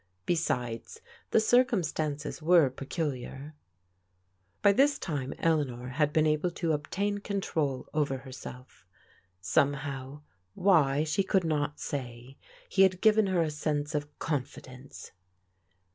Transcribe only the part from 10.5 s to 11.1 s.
why,